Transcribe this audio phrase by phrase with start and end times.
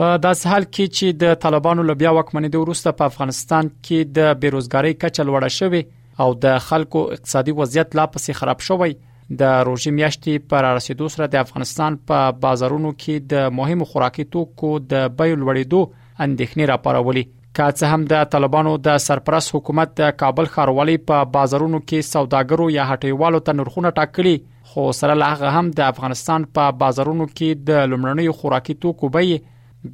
[0.00, 3.98] په داس حال کې چې د طالبانو له بیا وکمنې د ورسته په افغانستان کې
[4.18, 5.82] د بیروزګاری کچه لوړه شوې
[6.24, 8.92] او د خلکو اقتصادي وضعیت لا پسې خراب شوې
[9.40, 14.70] د روژې میاشتې پر رسیدو سره د افغانستان په بازارونو کې د مهمو خوراکي توکو
[14.92, 15.80] د بیو لوړېدو
[16.26, 17.24] اندېښنې راپارولې
[17.58, 22.66] که څه هم د طالبانو د سرپرست حکومت د کابل ښاروالۍ په بازارونو کې سوداګرو
[22.74, 24.34] یا هټیوالو ته نرخونه ټاکلي
[24.72, 29.34] خو سره لاغه هم د افغانستان په بازارونو کې د لمړنۍ خوراکي توکو بیي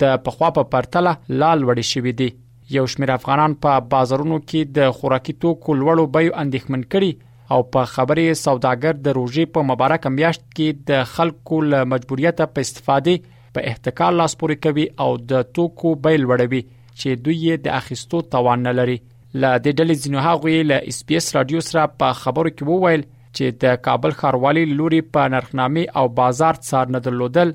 [0.05, 1.15] د پخوا په پرتله
[1.45, 2.29] لال وړي شوې دي
[2.77, 7.93] یو شمېر افغانان په بازارونو کې د خوراکي توکو لوړو بیو اندېښمن کړي او په
[7.97, 13.69] خبرې سوداګر د روژې په مبارک میاشت کې د خلکو له مجبوریت په استفادې په
[13.75, 16.65] احتکار لاس پورې کوي او د توکو بیل وړوي
[17.01, 20.99] چې دوی یې د اخیستو توان نه لري ل د ډلې ځینو هغوی له اس
[21.07, 23.03] پی اس رادیو سره په خبرو کې وویل
[23.37, 27.49] چې د کابل خاروالي لوري په نرخنامي او بازار څار نه درلودل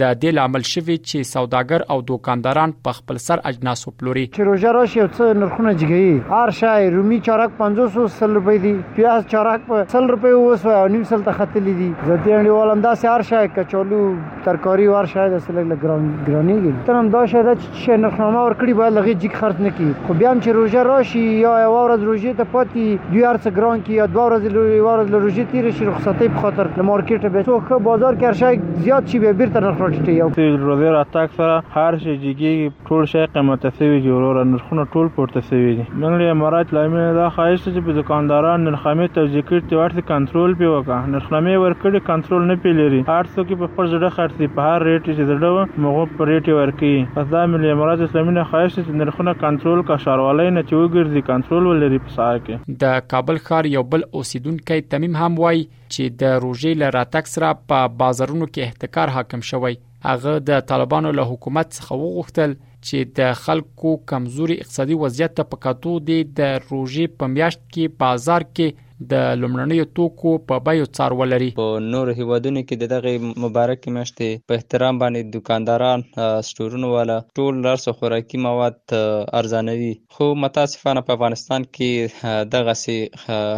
[0.00, 4.70] د دې لامل شوی چې سوداګر او دوکانداران په خپل سر اجناس پلوري چې روزه
[4.76, 9.84] راشي او څه نرخونه جګي هر شای رومي چارک 500 روپۍ دي پیاز چارک په
[9.92, 14.00] 100 روپۍ اوس او نیم سل ته ختلې دي زتهړي ولم دا هر شای کچولو
[14.48, 18.98] ترکاری ور شای د سلګ لګرانیږي تر هم دا شای چې نرخونه ور کړی باید
[18.98, 22.52] لږ جګ خرڅ نکړي خو بیا هم چې روزه راشي یا یو ورځ روزه ته
[22.56, 26.74] پاتې دوی هرڅه ګران کی یا دوه ورځې ورځ روزه تیر شي رخصتې په خاطر
[26.82, 30.12] د مارکیټ به څو ښه بازار کې هر شای زیات شي به بیرته افراټ چې
[30.18, 32.52] یو تیروزر اتاک سره هر شي جګي
[32.90, 37.18] ټول شي قیمته سوي دي ورور نرخونه ټول پورته سوي دي نن لري امارات لامل
[37.18, 42.00] دا خواهش چې په دکاندارانو نرخامه توجیه کړي چې ورته کنټرول پی وکړه نرخامه ورکړي
[42.08, 45.84] کنټرول نه پی لري هر څوک په خپل ځړه خرڅي په هر ریټ چې زړه
[45.86, 50.00] مغو په ریټ ورکي پس دا ملي امارات اسلامي نه خواهش چې نرخونه کنټرول کا
[50.06, 54.82] شاروالۍ نه چوي ګرځي کنټرول ولري په ساحه کې د کابل ښار یو بل اوسیدونکو
[54.96, 59.74] تمیم هم وای چې د روژې له راتګ سره په بازارونو کې احتکار حاکم شوی
[60.08, 65.62] هغه د طالبانو له حکومت څخه وغوښتل چې د خلکو کمزوري اقتصادي وضعیت ته په
[65.66, 71.12] کتو دي د روژې په میاشت کې بازار کې د لومړنیو توکو په بایو څار
[71.20, 76.04] ولري په نور هیوادونو کې دغه مبارک میاشتې په احترام باندې دکانداران
[76.50, 78.94] سٹورونو والا ټول لارس خوراکي مواد
[79.40, 82.96] ارزانوي خو متاسفانه په افغانستان کې دغه سي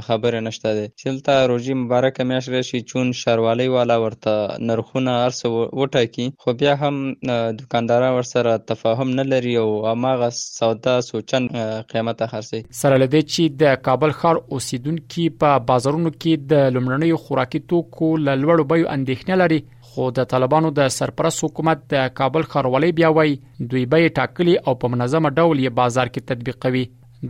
[0.09, 4.35] خبره نشته ده چې تل روزي مبارک میاشت راشي چون شروالي والا ورته
[4.73, 7.01] نرخونه ارس وټاکي خو بیا هم
[7.63, 13.83] دکانداران ورسره تفاهم نه لري او اماغه سودا سوچن قیمته خرڅي سره لدې چې د
[13.89, 20.09] کابل خار اوسیدونکو په بازارونو کې د لمړنۍ خوراکي توکو لوړ بیو اندېښنه لري خو
[20.19, 23.35] د طالبانو د سرپرست حکومت د کابل خاروالۍ بیا وای
[23.73, 26.85] دوی به ټاکلي او په منظمه ډول یې بازار کې تطبیقوي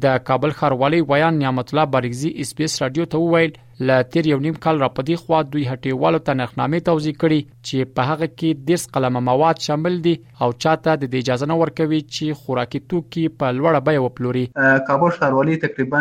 [0.04, 3.54] د کابل خاروالۍ ویان نعمت الله بارګزي اسپیس رادیو ته وویل
[3.90, 7.88] ل تیر یو نیم کال را پدی خو دوی هټیوالو ته نرخنامې توزیع کړي چې
[7.98, 10.14] په هغه کې 10 قلمه مواد شامل دي
[10.46, 14.44] او چاته د اجازه نه ورکوي چې خوراکي توکي په لوړه بیه وپلوري
[14.90, 16.00] کابل ښاروالۍ تقریبا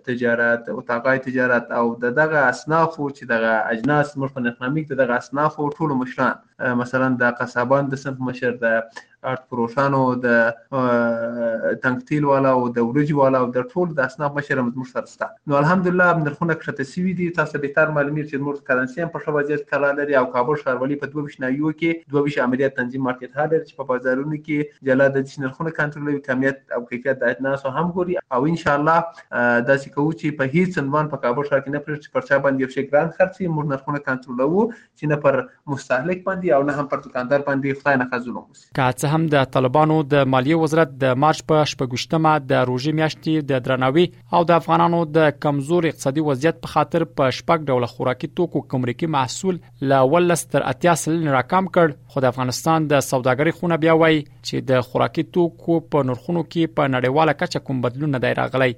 [0.06, 5.94] تجارت اتاقای تجارت او دغه اصناف چې دغه اجناس موږ په نقنامیک دغه اصناف ټول
[6.01, 8.81] مشران مثلا د قصابان د صنف مشر د
[9.25, 14.62] کارت پروشانو د تنقتیل والا او د ورج والا او د ټول د اسناب مشر
[14.66, 18.68] موږ سره ستا نو الحمدلله نرخونه کښته سوي دي تاسو به تر معلومات چې موږ
[18.72, 22.38] کرنسي په شوه وضعیت کلا لري او کابل ښاروالي په دوه بشنایو کې دوه بش
[22.46, 27.22] عملیات تنظیم مارکیټ هالر چې په بازارونو کې جلا د نرخونه کنټرولوي کمیت او کیفیت
[27.24, 31.24] د اجناس هم ګوري او ان شاء الله داسې کوو چې په هیڅ عنوان په
[31.25, 34.06] کابل ښار کې نه پرېږدي چې پر چا باندې یو شي ګران خرڅي موږ نرخونه
[34.07, 35.42] کنټرولوو چې نه پر
[35.75, 39.45] مستهلک باندې او نه هم پر دکاندار باندې خدای نه خزلوم که څه هم د
[39.56, 44.03] طالبانو د مالیه وزارت د مارچ په شپږشتمه د روژې میاشتې د درناوي
[44.38, 49.09] او د افغانانو د کمزور اقتصادي وضعیت په خاطر په شپږ ډول خوراکي توکو کومریکي
[49.17, 54.19] محصول ل ولستر اتیا سلن راکم کړ خو د افغانستان د سوداګرۍ خونه بیا وای
[54.25, 58.69] چې د خوراکي توکو په نرخونو کې په نړیواله کچه کوم بدلون نه دی راغلی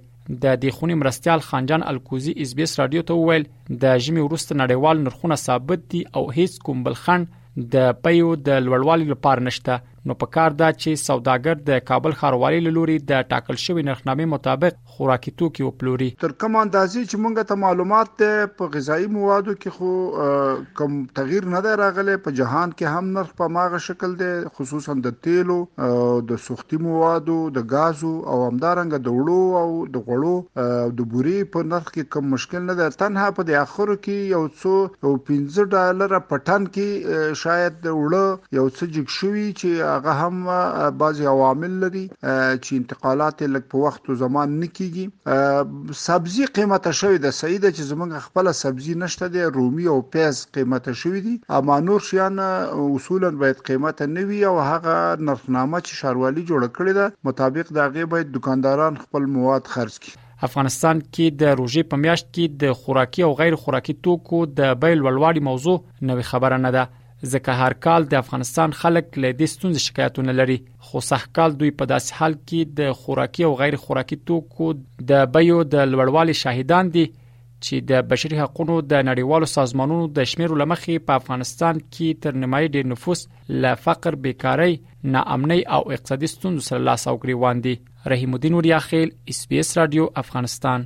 [0.46, 3.50] د دیخونی مرستيال خانجان الکوزي اس بي اس رادیو ته وویل
[3.86, 7.28] د جمی ورست نړیوال نرخونه ثابت دي او هیڅ کوم بل خن
[7.76, 12.74] د پيو د لوړوالي لپاره نشته نو په کار دا چې سوداګر د کابل ښاروالۍ
[12.78, 17.62] لوري د ټاکل شوی نرخنامې مطابق خوراکي توکي وپلوري تر کوم اندازې چې مونږ ته
[17.64, 23.00] معلومات ده په غذایی موادو کې خو کم تغییر نه دی راغلی په جهان کې
[23.00, 25.58] هم نرخ په ماغه شکل دی خصوصا د تیلو
[26.32, 31.70] د سوختي موادو د غازو او همدارنګ د وړو او د غړو د بوري په
[31.74, 36.18] نرخ کې کم مشکل نه ده تنها په د اخرو کې یو څو 15 ډالر
[36.32, 40.40] په ټن کې شاید وړو یو څه جګ شوی چې هغه هم
[41.02, 42.04] بعضي عوامل لري
[42.64, 47.90] چې انتقالات لګ په وخت او زمان نه کیږي سبزي قیمته شوې ده سعید چې
[47.92, 53.32] زمونږ خپل سبزي نشته دي رومي او پیاز قیمته شوې دي اما نور شیان اصولا
[53.44, 54.94] باید قیمته نه وي او هغه
[55.26, 61.00] نرخنامه چې شاروالي جوړ کړی ده مطابق دغه باید دکانداران خپل مواد خرج کړي افغانستان
[61.02, 65.48] کې د روژې په میاشت کې د خوراکي او غیر خوراکي توکو د بیل ولواړی
[65.52, 66.88] موضوع نوې خبره نه ده
[67.26, 70.58] ځکه هر کال د افغانستان خلک له دې ستونزې شکایتونه لري
[70.90, 74.68] خو صح کال دوی په داسې حال کې د خوراکي او غیر خوراکي توکو
[75.14, 80.60] د بیو د لوړوالي شاهدان دي چې د بشري حقوقو د نړیوالو سازمانونو د شمیرو
[80.64, 83.26] لمخې په افغانستان کې تر نیمای ډیر نفوس
[83.66, 84.74] له فقر، بیکاری،
[85.16, 87.76] ناامنۍ او اقتصادي ستونزو سره لاس او ګریوان دي
[88.16, 90.86] رحیم الدین وریا خیل اس بي اس رادیو افغانستان